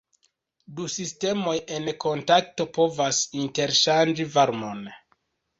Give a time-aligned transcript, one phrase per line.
[0.77, 4.83] Du sistemoj en kontakto povas interŝanĝi varmon.